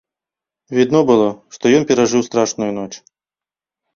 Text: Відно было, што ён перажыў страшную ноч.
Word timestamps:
Відно 0.77 1.01
было, 1.09 1.27
што 1.57 1.73
ён 1.79 1.85
перажыў 1.91 2.25
страшную 2.29 2.71
ноч. 2.79 2.89